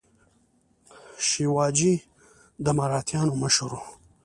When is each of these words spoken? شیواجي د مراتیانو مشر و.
شیواجي 1.27 1.93
د 2.65 2.67
مراتیانو 2.79 3.33
مشر 3.43 3.69
و. 3.77 3.81